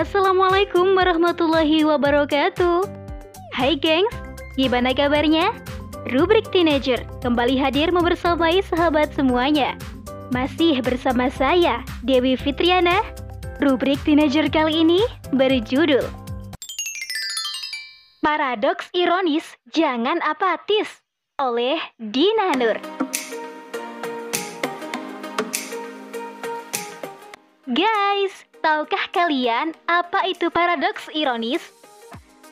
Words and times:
Assalamualaikum 0.00 0.96
warahmatullahi 0.96 1.84
wabarakatuh. 1.84 2.88
Hai 3.52 3.76
gengs, 3.76 4.08
gimana 4.56 4.96
kabarnya? 4.96 5.52
Rubrik 6.08 6.48
Teenager 6.48 7.04
kembali 7.20 7.60
hadir 7.60 7.92
membersamai 7.92 8.64
sahabat 8.64 9.12
semuanya. 9.12 9.76
Masih 10.32 10.80
bersama 10.80 11.28
saya, 11.28 11.84
Dewi 12.00 12.40
Fitriana. 12.40 13.04
Rubrik 13.60 14.00
Teenager 14.00 14.48
kali 14.48 14.88
ini 14.88 15.04
berjudul 15.36 16.08
Paradoks 18.24 18.88
Ironis 18.96 19.44
Jangan 19.68 20.24
Apatis 20.24 21.04
oleh 21.36 21.76
Dina 22.00 22.56
Nur. 22.56 22.80
Guys, 27.68 28.48
tahukah 28.60 29.08
kalian 29.12 29.72
apa 29.88 30.28
itu 30.28 30.52
paradoks 30.52 31.08
ironis? 31.16 31.60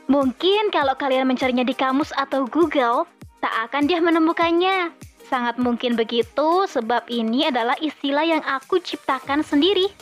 Mungkin 0.09 0.73
kalau 0.73 0.97
kalian 0.97 1.29
mencarinya 1.29 1.65
di 1.65 1.77
kamus 1.77 2.11
atau 2.17 2.49
Google, 2.49 3.05
tak 3.45 3.53
akan 3.69 3.85
dia 3.85 4.01
menemukannya. 4.01 4.89
Sangat 5.29 5.61
mungkin 5.61 5.93
begitu 5.93 6.65
sebab 6.65 7.05
ini 7.13 7.53
adalah 7.53 7.77
istilah 7.77 8.25
yang 8.25 8.41
aku 8.49 8.81
ciptakan 8.81 9.45
sendiri. 9.45 9.93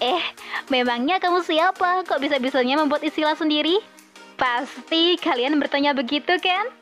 Eh, 0.00 0.24
memangnya 0.72 1.20
kamu 1.20 1.44
siapa? 1.44 2.08
Kok 2.08 2.18
bisa-bisanya 2.24 2.80
membuat 2.80 3.04
istilah 3.04 3.36
sendiri? 3.36 3.84
Pasti 4.40 5.20
kalian 5.20 5.60
bertanya 5.60 5.92
begitu 5.92 6.40
kan? 6.40 6.72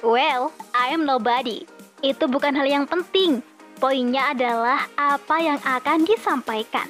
Well, 0.00 0.50
I 0.72 0.96
am 0.96 1.04
nobody. 1.04 1.68
Itu 2.00 2.26
bukan 2.26 2.56
hal 2.56 2.66
yang 2.66 2.88
penting. 2.88 3.44
Poinnya 3.76 4.32
adalah 4.32 4.88
apa 4.96 5.36
yang 5.36 5.60
akan 5.60 6.08
disampaikan. 6.08 6.88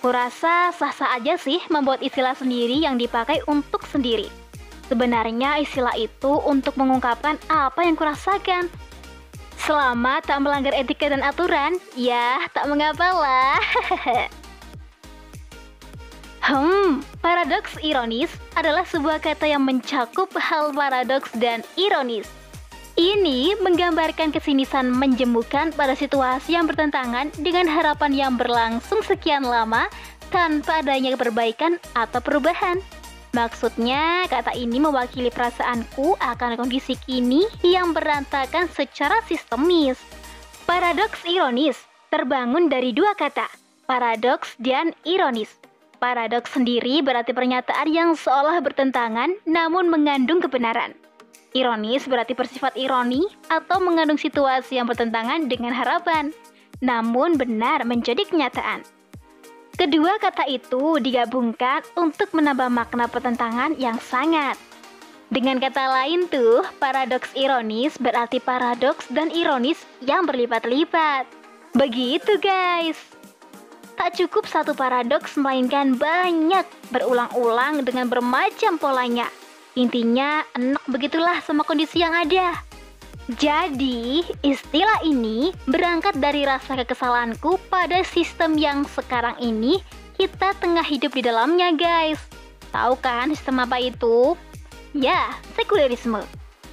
Kurasa 0.00 0.72
sah-sah 0.72 1.20
aja 1.20 1.36
sih 1.36 1.60
membuat 1.68 2.00
istilah 2.00 2.32
sendiri 2.32 2.80
yang 2.80 2.96
dipakai 2.96 3.44
untuk 3.44 3.84
sendiri. 3.84 4.32
Sebenarnya 4.88 5.60
istilah 5.60 5.92
itu 5.92 6.40
untuk 6.40 6.80
mengungkapkan 6.80 7.36
apa 7.52 7.84
yang 7.84 8.00
kurasakan. 8.00 8.72
Selama 9.60 10.24
tak 10.24 10.40
melanggar 10.40 10.72
etika 10.72 11.12
dan 11.12 11.20
aturan, 11.20 11.76
ya 11.92 12.40
tak 12.56 12.64
mengapa 12.72 13.12
lah. 13.12 13.60
hmm, 16.48 17.04
paradoks 17.20 17.76
ironis 17.84 18.32
adalah 18.56 18.88
sebuah 18.88 19.20
kata 19.20 19.52
yang 19.52 19.68
mencakup 19.68 20.32
hal 20.40 20.72
paradoks 20.72 21.28
dan 21.36 21.60
ironis. 21.76 22.39
Ini 23.00 23.56
menggambarkan 23.64 24.28
kesinisan 24.28 24.92
menjemukan 24.92 25.72
pada 25.72 25.96
situasi 25.96 26.52
yang 26.52 26.68
bertentangan 26.68 27.32
dengan 27.40 27.64
harapan 27.64 28.12
yang 28.12 28.36
berlangsung 28.36 29.00
sekian 29.00 29.40
lama 29.40 29.88
tanpa 30.28 30.84
adanya 30.84 31.16
perbaikan 31.16 31.80
atau 31.96 32.20
perubahan. 32.20 32.76
Maksudnya, 33.32 34.28
kata 34.28 34.52
ini 34.52 34.84
mewakili 34.84 35.32
perasaanku 35.32 36.20
akan 36.20 36.60
kondisi 36.60 36.92
kini 37.00 37.48
yang 37.64 37.96
berantakan 37.96 38.68
secara 38.68 39.24
sistemis. 39.24 39.96
Paradoks 40.68 41.24
ironis 41.24 41.80
terbangun 42.12 42.68
dari 42.68 42.92
dua 42.92 43.16
kata, 43.16 43.48
paradoks 43.88 44.60
dan 44.60 44.92
ironis. 45.08 45.48
Paradoks 46.04 46.52
sendiri 46.52 47.00
berarti 47.00 47.32
pernyataan 47.32 47.88
yang 47.88 48.12
seolah 48.12 48.60
bertentangan 48.60 49.40
namun 49.48 49.88
mengandung 49.88 50.44
kebenaran. 50.44 50.92
Ironis 51.50 52.06
berarti 52.06 52.38
bersifat 52.38 52.78
ironi 52.78 53.26
atau 53.50 53.82
mengandung 53.82 54.18
situasi 54.18 54.78
yang 54.78 54.86
bertentangan 54.86 55.50
dengan 55.50 55.74
harapan, 55.74 56.30
namun 56.78 57.34
benar 57.34 57.82
menjadi 57.82 58.22
kenyataan. 58.22 58.86
Kedua 59.74 60.20
kata 60.22 60.46
itu 60.46 61.02
digabungkan 61.02 61.82
untuk 61.98 62.30
menambah 62.36 62.70
makna 62.70 63.10
pertentangan 63.10 63.74
yang 63.82 63.98
sangat. 63.98 64.54
Dengan 65.30 65.58
kata 65.58 65.90
lain 65.90 66.30
tuh, 66.30 66.62
paradoks 66.78 67.34
ironis 67.34 67.98
berarti 67.98 68.38
paradoks 68.38 69.10
dan 69.10 69.30
ironis 69.34 69.82
yang 70.02 70.26
berlipat-lipat. 70.30 71.26
Begitu 71.74 72.38
guys. 72.38 72.98
Tak 73.98 74.18
cukup 74.18 74.46
satu 74.46 74.74
paradoks 74.74 75.34
melainkan 75.34 75.98
banyak 75.98 76.66
berulang-ulang 76.94 77.82
dengan 77.82 78.06
bermacam 78.06 78.78
polanya 78.78 79.26
Intinya, 79.78 80.42
enak 80.58 80.82
begitulah 80.90 81.38
sama 81.46 81.62
kondisi 81.62 82.02
yang 82.02 82.14
ada. 82.14 82.58
Jadi, 83.38 84.26
istilah 84.42 85.06
ini 85.06 85.54
berangkat 85.70 86.18
dari 86.18 86.42
rasa 86.42 86.74
kekesalanku 86.74 87.62
pada 87.70 88.02
sistem 88.02 88.58
yang 88.58 88.82
sekarang 88.90 89.38
ini 89.38 89.78
kita 90.18 90.50
tengah 90.58 90.82
hidup 90.82 91.14
di 91.14 91.22
dalamnya, 91.22 91.70
guys. 91.70 92.18
Tahu 92.74 92.98
kan 92.98 93.30
sistem 93.30 93.62
apa 93.62 93.78
itu? 93.78 94.34
Ya, 94.90 95.30
sekulerisme. 95.54 96.26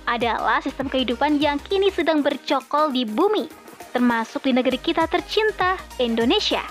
Adalah 0.10 0.66
sistem 0.66 0.90
kehidupan 0.90 1.38
yang 1.38 1.62
kini 1.62 1.94
sedang 1.94 2.26
bercokol 2.26 2.90
di 2.90 3.06
bumi, 3.06 3.46
termasuk 3.94 4.50
di 4.50 4.58
negeri 4.58 4.82
kita 4.82 5.06
tercinta, 5.06 5.78
Indonesia. 6.02 6.66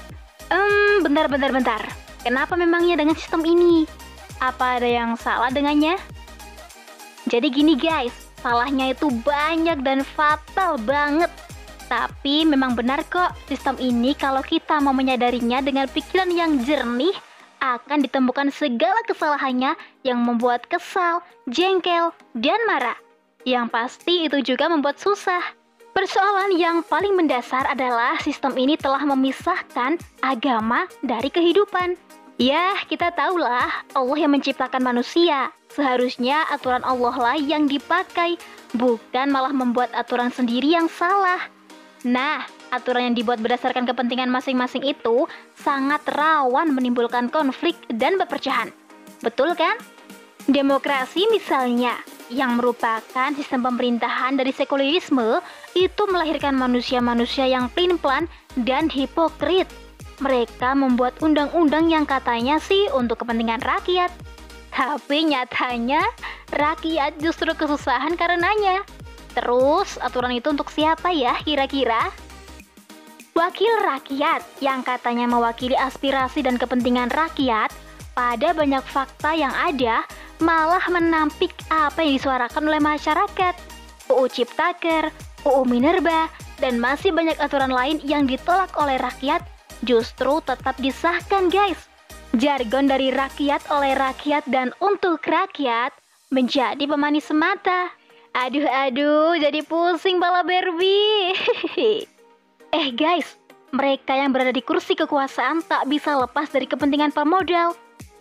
Hmm, 0.50 1.06
bentar, 1.06 1.30
bentar, 1.30 1.54
bentar. 1.54 1.82
Kenapa 2.26 2.58
memangnya 2.58 2.98
dengan 2.98 3.14
sistem 3.14 3.46
ini? 3.46 3.86
Apa 4.42 4.82
ada 4.82 4.88
yang 4.88 5.14
salah 5.14 5.54
dengannya? 5.54 6.15
Jadi 7.26 7.50
gini 7.50 7.74
guys, 7.74 8.14
salahnya 8.38 8.94
itu 8.94 9.10
banyak 9.26 9.82
dan 9.82 10.06
fatal 10.06 10.78
banget. 10.86 11.30
Tapi 11.86 12.46
memang 12.46 12.74
benar 12.78 13.02
kok, 13.06 13.34
sistem 13.50 13.78
ini 13.82 14.14
kalau 14.14 14.42
kita 14.42 14.78
mau 14.78 14.94
menyadarinya 14.94 15.62
dengan 15.62 15.86
pikiran 15.90 16.30
yang 16.30 16.62
jernih, 16.62 17.14
akan 17.58 18.06
ditemukan 18.06 18.54
segala 18.54 19.02
kesalahannya 19.06 19.74
yang 20.06 20.22
membuat 20.22 20.66
kesal, 20.70 21.22
jengkel, 21.50 22.14
dan 22.38 22.58
marah. 22.70 22.98
Yang 23.46 23.66
pasti 23.70 24.14
itu 24.26 24.42
juga 24.42 24.70
membuat 24.70 24.98
susah. 24.98 25.42
Persoalan 25.94 26.54
yang 26.60 26.84
paling 26.84 27.16
mendasar 27.16 27.64
adalah 27.66 28.20
sistem 28.20 28.52
ini 28.60 28.76
telah 28.76 29.00
memisahkan 29.02 29.96
agama 30.20 30.84
dari 31.00 31.32
kehidupan. 31.32 31.96
Ya, 32.36 32.76
kita 32.84 33.16
tahulah 33.16 33.88
Allah 33.96 34.18
yang 34.20 34.36
menciptakan 34.36 34.84
manusia. 34.84 35.48
Seharusnya 35.76 36.48
aturan 36.48 36.80
Allah 36.88 37.12
lah 37.12 37.36
yang 37.36 37.68
dipakai, 37.68 38.40
bukan 38.72 39.28
malah 39.28 39.52
membuat 39.52 39.92
aturan 39.92 40.32
sendiri 40.32 40.72
yang 40.72 40.88
salah. 40.88 41.52
Nah, 42.08 42.48
aturan 42.72 43.12
yang 43.12 43.16
dibuat 43.16 43.44
berdasarkan 43.44 43.84
kepentingan 43.84 44.32
masing-masing 44.32 44.80
itu 44.88 45.28
sangat 45.60 46.00
rawan 46.16 46.72
menimbulkan 46.72 47.28
konflik 47.28 47.76
dan 47.92 48.16
berpercahan. 48.16 48.72
Betul 49.20 49.52
kan? 49.52 49.76
Demokrasi 50.48 51.28
misalnya, 51.28 52.00
yang 52.32 52.56
merupakan 52.56 53.30
sistem 53.36 53.68
pemerintahan 53.68 54.40
dari 54.40 54.56
sekulerisme, 54.56 55.44
itu 55.76 56.02
melahirkan 56.08 56.56
manusia-manusia 56.56 57.44
yang 57.44 57.68
plin-plan 57.68 58.24
dan 58.64 58.88
hipokrit 58.88 59.68
mereka 60.20 60.72
membuat 60.72 61.20
undang-undang 61.20 61.92
yang 61.92 62.08
katanya 62.08 62.56
sih 62.56 62.88
untuk 62.96 63.20
kepentingan 63.20 63.60
rakyat. 63.60 64.08
Tapi 64.76 65.32
nyatanya 65.32 66.04
rakyat 66.52 67.16
justru 67.16 67.48
kesusahan 67.56 68.12
karenanya. 68.12 68.84
Terus 69.32 69.96
aturan 70.04 70.36
itu 70.36 70.52
untuk 70.52 70.68
siapa 70.68 71.16
ya 71.16 71.40
kira-kira? 71.40 72.12
Wakil 73.32 73.72
rakyat 73.80 74.44
yang 74.60 74.84
katanya 74.84 75.24
mewakili 75.28 75.76
aspirasi 75.76 76.44
dan 76.44 76.60
kepentingan 76.60 77.08
rakyat 77.08 77.72
pada 78.12 78.52
banyak 78.52 78.84
fakta 78.84 79.32
yang 79.32 79.52
ada 79.52 80.04
malah 80.44 80.84
menampik 80.92 81.52
apa 81.72 82.04
yang 82.04 82.20
disuarakan 82.20 82.68
oleh 82.68 82.80
masyarakat. 82.80 83.56
UU 84.12 84.28
Ciptaker, 84.28 85.08
UU 85.48 85.64
Minerba, 85.68 86.28
dan 86.60 86.76
masih 86.76 87.16
banyak 87.16 87.36
aturan 87.40 87.72
lain 87.72 87.96
yang 88.04 88.28
ditolak 88.28 88.72
oleh 88.76 89.00
rakyat 89.00 89.40
justru 89.84 90.40
tetap 90.44 90.76
disahkan 90.80 91.48
guys. 91.48 91.95
Jargon 92.34 92.90
dari 92.90 93.14
rakyat 93.14 93.70
oleh 93.70 93.94
rakyat 93.94 94.42
dan 94.50 94.74
untuk 94.82 95.22
rakyat 95.22 95.94
menjadi 96.34 96.82
pemanis 96.82 97.30
semata. 97.30 97.94
Aduh 98.34 98.66
aduh, 98.66 99.38
jadi 99.38 99.62
pusing 99.62 100.18
bala 100.18 100.42
Barbie. 100.42 101.32
eh 102.82 102.88
guys, 102.92 103.38
mereka 103.70 104.18
yang 104.18 104.34
berada 104.34 104.50
di 104.50 104.60
kursi 104.60 104.98
kekuasaan 104.98 105.62
tak 105.64 105.86
bisa 105.86 106.18
lepas 106.18 106.50
dari 106.50 106.66
kepentingan 106.66 107.14
pemodal. 107.14 107.78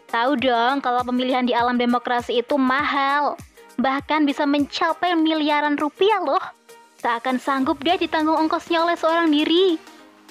Tahu 0.08 0.38
dong 0.38 0.86
kalau 0.86 1.02
pemilihan 1.02 1.44
di 1.44 1.52
alam 1.52 1.76
demokrasi 1.76 2.40
itu 2.46 2.56
mahal. 2.56 3.36
Bahkan 3.76 4.24
bisa 4.24 4.48
mencapai 4.48 5.18
miliaran 5.18 5.76
rupiah 5.76 6.24
loh. 6.24 6.42
Tak 7.04 7.26
akan 7.26 7.38
sanggup 7.38 7.84
dia 7.84 8.00
ditanggung 8.00 8.38
ongkosnya 8.48 8.86
oleh 8.86 8.96
seorang 8.96 9.28
diri. 9.34 9.76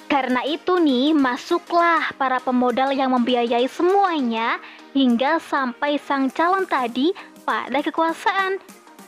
Karena 0.05 0.45
itu 0.45 0.77
nih, 0.77 1.17
masuklah 1.17 2.13
para 2.15 2.37
pemodal 2.37 2.93
yang 2.93 3.09
membiayai 3.13 3.65
semuanya 3.65 4.61
hingga 4.93 5.41
sampai 5.41 5.97
sang 5.97 6.29
calon 6.29 6.69
tadi 6.69 7.11
pada 7.41 7.81
kekuasaan. 7.81 8.61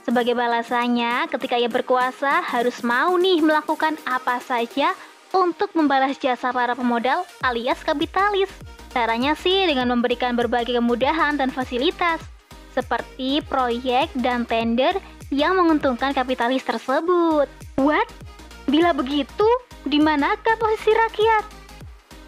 Sebagai 0.07 0.33
balasannya, 0.33 1.27
ketika 1.29 1.59
ia 1.59 1.67
berkuasa 1.67 2.41
harus 2.41 2.79
mau 2.81 3.13
nih 3.19 3.44
melakukan 3.44 3.99
apa 4.07 4.39
saja 4.39 4.95
untuk 5.35 5.75
membalas 5.75 6.15
jasa 6.17 6.49
para 6.55 6.73
pemodal 6.73 7.27
alias 7.43 7.83
kapitalis. 7.83 8.50
Caranya 8.95 9.35
sih 9.35 9.67
dengan 9.67 9.91
memberikan 9.91 10.33
berbagai 10.33 10.79
kemudahan 10.79 11.35
dan 11.38 11.51
fasilitas, 11.51 12.23
seperti 12.71 13.43
proyek 13.45 14.09
dan 14.17 14.47
tender 14.47 14.95
yang 15.29 15.59
menguntungkan 15.59 16.15
kapitalis 16.15 16.63
tersebut. 16.63 17.51
What? 17.77 18.07
Bila 18.71 18.95
begitu, 18.95 19.47
di 19.88 20.04
manakah 20.04 20.60
posisi 20.60 20.92
rakyat? 20.92 21.44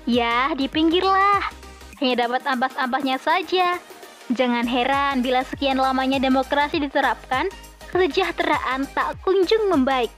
Ya, 0.07 0.55
di 0.55 0.71
pinggirlah. 0.71 1.43
Hanya 1.99 2.25
dapat 2.25 2.47
ampas-ampasnya 2.47 3.19
saja. 3.19 3.75
Jangan 4.31 4.63
heran 4.63 5.19
bila 5.19 5.43
sekian 5.43 5.75
lamanya 5.75 6.23
demokrasi 6.23 6.79
diterapkan, 6.79 7.51
kesejahteraan 7.91 8.87
tak 8.95 9.19
kunjung 9.27 9.67
membaik. 9.67 10.09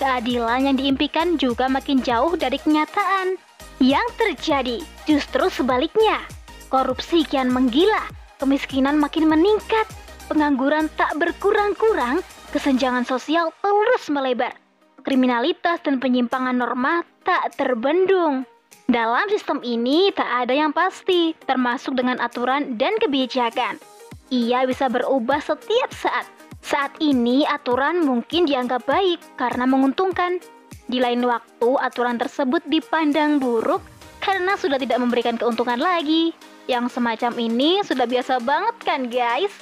Keadilan 0.00 0.72
yang 0.72 0.76
diimpikan 0.80 1.36
juga 1.36 1.68
makin 1.68 2.00
jauh 2.00 2.32
dari 2.34 2.56
kenyataan. 2.56 3.36
Yang 3.76 4.08
terjadi 4.16 4.78
justru 5.04 5.52
sebaliknya. 5.52 6.24
Korupsi 6.72 7.28
kian 7.28 7.52
menggila, 7.52 8.08
kemiskinan 8.40 8.96
makin 8.96 9.28
meningkat, 9.28 9.84
pengangguran 10.32 10.88
tak 10.96 11.12
berkurang-kurang, 11.20 12.24
kesenjangan 12.56 13.04
sosial 13.04 13.52
terus 13.60 14.08
melebar 14.08 14.65
kriminalitas 15.06 15.78
dan 15.86 16.02
penyimpangan 16.02 16.58
norma 16.58 17.06
tak 17.22 17.54
terbendung. 17.54 18.42
Dalam 18.90 19.30
sistem 19.30 19.62
ini 19.62 20.10
tak 20.10 20.26
ada 20.26 20.54
yang 20.54 20.74
pasti, 20.74 21.30
termasuk 21.46 21.94
dengan 21.94 22.18
aturan 22.18 22.74
dan 22.74 22.98
kebijakan. 22.98 23.78
Ia 24.34 24.66
bisa 24.66 24.90
berubah 24.90 25.38
setiap 25.38 25.94
saat. 25.94 26.26
Saat 26.58 26.98
ini 26.98 27.46
aturan 27.46 28.02
mungkin 28.02 28.50
dianggap 28.50 28.82
baik 28.90 29.22
karena 29.38 29.70
menguntungkan. 29.70 30.42
Di 30.86 30.98
lain 30.98 31.22
waktu 31.22 31.70
aturan 31.78 32.18
tersebut 32.18 32.62
dipandang 32.66 33.38
buruk 33.38 33.82
karena 34.18 34.58
sudah 34.58 34.78
tidak 34.78 34.98
memberikan 34.98 35.38
keuntungan 35.38 35.78
lagi. 35.78 36.34
Yang 36.66 36.98
semacam 36.98 37.38
ini 37.38 37.82
sudah 37.86 38.06
biasa 38.10 38.42
banget 38.42 38.74
kan 38.82 39.06
guys? 39.06 39.54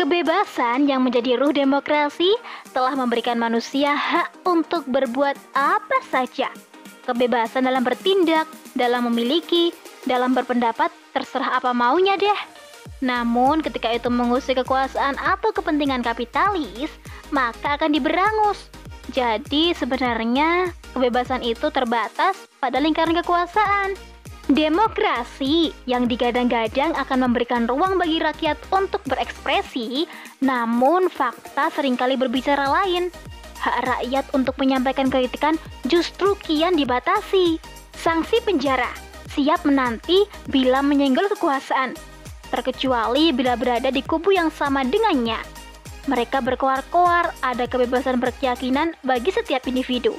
Kebebasan 0.00 0.88
yang 0.88 1.04
menjadi 1.04 1.36
ruh 1.36 1.52
demokrasi 1.52 2.32
telah 2.72 2.96
memberikan 2.96 3.36
manusia 3.36 3.92
hak 3.92 4.32
untuk 4.48 4.88
berbuat 4.88 5.36
apa 5.52 5.98
saja. 6.08 6.48
Kebebasan 7.04 7.68
dalam 7.68 7.84
bertindak, 7.84 8.48
dalam 8.72 9.12
memiliki, 9.12 9.76
dalam 10.08 10.32
berpendapat, 10.32 10.88
terserah 11.12 11.60
apa 11.60 11.76
maunya 11.76 12.16
deh. 12.16 12.40
Namun 13.04 13.60
ketika 13.60 13.92
itu 13.92 14.08
mengusik 14.08 14.64
kekuasaan 14.64 15.20
atau 15.20 15.52
kepentingan 15.52 16.00
kapitalis, 16.00 16.88
maka 17.28 17.76
akan 17.76 17.92
diberangus. 17.92 18.72
Jadi 19.12 19.76
sebenarnya 19.76 20.72
kebebasan 20.96 21.44
itu 21.44 21.68
terbatas 21.68 22.48
pada 22.56 22.80
lingkaran 22.80 23.20
kekuasaan. 23.20 23.92
Demokrasi 24.50 25.70
yang 25.86 26.10
digadang-gadang 26.10 26.90
akan 26.98 27.30
memberikan 27.30 27.70
ruang 27.70 28.02
bagi 28.02 28.18
rakyat 28.18 28.58
untuk 28.74 28.98
berekspresi, 29.06 30.10
namun 30.42 31.06
fakta 31.06 31.70
sering 31.70 31.94
kali 31.94 32.18
berbicara 32.18 32.66
lain. 32.66 33.14
Hak 33.62 33.78
rakyat 33.86 34.26
untuk 34.34 34.58
menyampaikan 34.58 35.06
kritikan 35.06 35.54
justru 35.86 36.34
kian 36.42 36.74
dibatasi. 36.74 37.62
Sanksi 37.94 38.42
penjara 38.42 38.90
siap 39.30 39.62
menanti 39.62 40.26
bila 40.50 40.82
menyenggol 40.82 41.30
kekuasaan, 41.30 41.94
terkecuali 42.50 43.30
bila 43.30 43.54
berada 43.54 43.94
di 43.94 44.02
kubu 44.02 44.34
yang 44.34 44.50
sama 44.50 44.82
dengannya. 44.82 45.38
Mereka 46.10 46.42
berkoar-koar 46.42 47.30
ada 47.46 47.70
kebebasan 47.70 48.18
berkeyakinan 48.18 48.98
bagi 49.06 49.30
setiap 49.30 49.62
individu. 49.70 50.18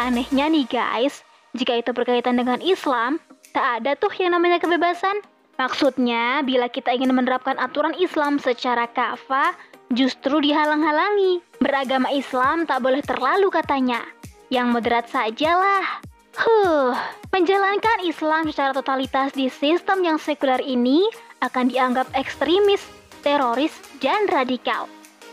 Anehnya 0.00 0.48
nih 0.48 0.64
guys, 0.64 1.20
jika 1.52 1.76
itu 1.76 1.92
berkaitan 1.92 2.40
dengan 2.40 2.62
Islam, 2.64 3.20
Tak 3.58 3.82
ada 3.82 3.98
tuh 3.98 4.14
yang 4.22 4.38
namanya 4.38 4.62
kebebasan. 4.62 5.18
Maksudnya, 5.58 6.46
bila 6.46 6.70
kita 6.70 6.94
ingin 6.94 7.10
menerapkan 7.10 7.58
aturan 7.58 7.90
Islam 7.98 8.38
secara 8.38 8.86
kafah, 8.86 9.50
justru 9.90 10.38
dihalang-halangi. 10.38 11.42
Beragama 11.58 12.06
Islam 12.14 12.70
tak 12.70 12.86
boleh 12.86 13.02
terlalu 13.02 13.50
katanya. 13.50 14.06
Yang 14.46 14.66
moderat 14.70 15.10
sajalah. 15.10 16.06
Huh, 16.38 16.94
menjalankan 17.34 18.06
Islam 18.06 18.46
secara 18.46 18.70
totalitas 18.70 19.34
di 19.34 19.50
sistem 19.50 20.06
yang 20.06 20.22
sekuler 20.22 20.62
ini 20.62 21.10
akan 21.42 21.66
dianggap 21.66 22.14
ekstremis, 22.14 22.86
teroris, 23.26 23.74
dan 23.98 24.30
radikal. 24.30 24.86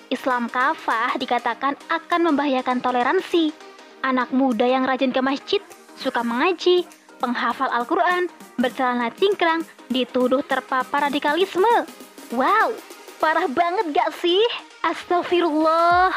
Islam 0.09 0.49
kafah 0.49 1.13
dikatakan 1.21 1.77
akan 1.93 2.33
membahayakan 2.33 2.81
toleransi. 2.81 3.53
Anak 4.01 4.33
muda 4.33 4.65
yang 4.65 4.81
rajin 4.81 5.13
ke 5.13 5.21
masjid, 5.21 5.61
suka 6.01 6.25
mengaji, 6.25 6.89
penghafal 7.25 7.73
Al-Quran, 7.73 8.29
bercelana 8.61 9.09
cingkrang, 9.17 9.65
dituduh 9.89 10.45
terpapar 10.45 11.09
radikalisme. 11.09 11.89
Wow, 12.29 12.77
parah 13.17 13.49
banget 13.49 13.97
gak 13.97 14.13
sih? 14.21 14.45
Astagfirullah. 14.85 16.13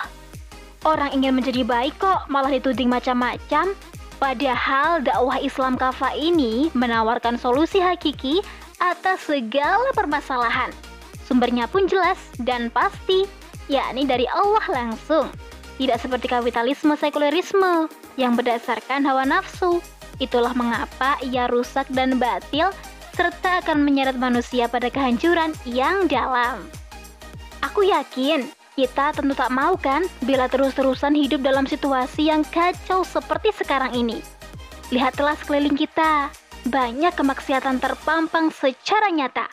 Orang 0.85 1.11
ingin 1.17 1.33
menjadi 1.33 1.65
baik 1.65 1.97
kok 1.97 2.29
malah 2.29 2.53
dituding 2.53 2.93
macam-macam. 2.93 3.73
Padahal 4.21 5.01
dakwah 5.01 5.41
Islam 5.41 5.81
kafah 5.81 6.13
ini 6.13 6.69
menawarkan 6.77 7.41
solusi 7.41 7.81
hakiki 7.81 8.45
atas 8.77 9.25
segala 9.25 9.89
permasalahan. 9.97 10.69
Sumbernya 11.25 11.65
pun 11.73 11.89
jelas 11.89 12.21
dan 12.45 12.69
pasti, 12.69 13.25
yakni 13.73 14.05
dari 14.05 14.29
Allah 14.29 14.65
langsung. 14.69 15.33
Tidak 15.79 15.99
seperti 16.03 16.27
kapitalisme 16.27 16.99
sekulerisme 16.99 17.87
yang 18.19 18.35
berdasarkan 18.35 19.07
hawa 19.07 19.23
nafsu, 19.23 19.79
Itulah 20.19 20.55
mengapa 20.55 21.19
ia 21.23 21.47
rusak 21.47 21.87
dan 21.95 22.19
batil 22.19 22.71
serta 23.15 23.63
akan 23.67 23.83
menyeret 23.83 24.15
manusia 24.15 24.71
pada 24.71 24.91
kehancuran 24.91 25.51
yang 25.67 26.07
dalam. 26.07 26.67
Aku 27.63 27.83
yakin 27.83 28.47
kita 28.79 29.11
tentu 29.11 29.35
tak 29.35 29.51
mau 29.51 29.75
kan 29.75 30.07
bila 30.23 30.47
terus-terusan 30.47 31.19
hidup 31.19 31.43
dalam 31.43 31.67
situasi 31.67 32.31
yang 32.31 32.47
kacau 32.47 33.03
seperti 33.03 33.51
sekarang 33.51 33.91
ini. 33.91 34.23
Lihatlah 34.95 35.35
sekeliling 35.35 35.75
kita, 35.75 36.31
banyak 36.71 37.11
kemaksiatan 37.19 37.83
terpampang 37.83 38.55
secara 38.55 39.11
nyata. 39.11 39.51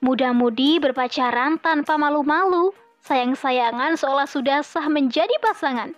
Muda-mudi 0.00 0.80
berpacaran 0.80 1.60
tanpa 1.60 2.00
malu-malu, 2.00 2.72
sayang-sayangan 3.04 4.00
seolah 4.00 4.24
sudah 4.24 4.64
sah 4.64 4.88
menjadi 4.88 5.36
pasangan. 5.44 5.92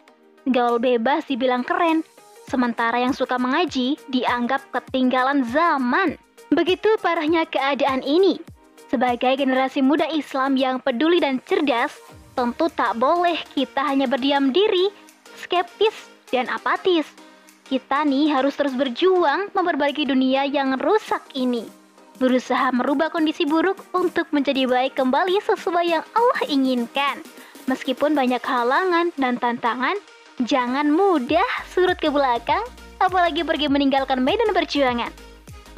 Gaul 0.51 0.83
bebas 0.83 1.31
dibilang 1.31 1.63
keren, 1.63 2.03
sementara 2.49 3.01
yang 3.01 3.17
suka 3.17 3.41
mengaji 3.41 3.97
dianggap 4.13 4.65
ketinggalan 4.71 5.45
zaman. 5.49 6.17
Begitu 6.53 6.97
parahnya 7.01 7.49
keadaan 7.49 8.05
ini. 8.05 8.39
Sebagai 8.93 9.35
generasi 9.35 9.83
muda 9.83 10.07
Islam 10.13 10.55
yang 10.55 10.79
peduli 10.79 11.19
dan 11.19 11.43
cerdas, 11.43 11.97
tentu 12.39 12.71
tak 12.71 12.95
boleh 13.01 13.35
kita 13.57 13.83
hanya 13.83 14.07
berdiam 14.07 14.55
diri, 14.55 14.93
skeptis, 15.41 15.95
dan 16.31 16.47
apatis. 16.51 17.07
Kita 17.65 18.05
nih 18.05 18.29
harus 18.29 18.55
terus 18.55 18.77
berjuang 18.77 19.49
memperbaiki 19.57 20.05
dunia 20.05 20.45
yang 20.45 20.77
rusak 20.79 21.25
ini. 21.33 21.65
Berusaha 22.21 22.71
merubah 22.71 23.11
kondisi 23.11 23.43
buruk 23.43 23.81
untuk 23.91 24.31
menjadi 24.31 24.71
baik 24.71 24.95
kembali 24.95 25.43
sesuai 25.43 25.87
yang 25.89 26.05
Allah 26.15 26.43
inginkan. 26.47 27.19
Meskipun 27.67 28.15
banyak 28.15 28.45
halangan 28.45 29.11
dan 29.17 29.41
tantangan, 29.41 29.97
Jangan 30.43 30.91
mudah 30.91 31.47
surut 31.71 31.95
ke 31.95 32.11
belakang, 32.11 32.67
apalagi 32.99 33.47
pergi 33.47 33.71
meninggalkan 33.71 34.19
medan 34.19 34.51
perjuangan. 34.51 35.15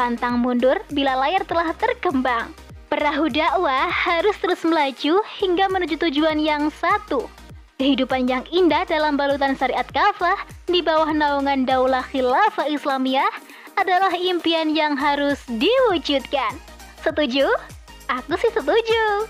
Pantang 0.00 0.40
mundur 0.40 0.80
bila 0.88 1.12
layar 1.16 1.44
telah 1.44 1.76
terkembang. 1.76 2.52
Perahu 2.88 3.28
dakwah 3.28 3.92
harus 3.92 4.32
terus 4.40 4.64
melaju 4.64 5.20
hingga 5.36 5.68
menuju 5.68 6.00
tujuan 6.08 6.40
yang 6.40 6.72
satu. 6.72 7.28
Kehidupan 7.76 8.24
yang 8.24 8.44
indah 8.48 8.88
dalam 8.88 9.20
balutan 9.20 9.52
syariat 9.52 9.84
kafah 9.92 10.40
di 10.64 10.80
bawah 10.80 11.12
naungan 11.12 11.68
daulah 11.68 12.00
khilafah 12.08 12.64
Islamiyah 12.72 13.28
adalah 13.76 14.16
impian 14.16 14.72
yang 14.72 14.96
harus 14.96 15.44
diwujudkan. 15.44 16.56
Setuju? 17.04 17.44
Aku 18.08 18.40
sih 18.40 18.48
setuju. 18.56 19.28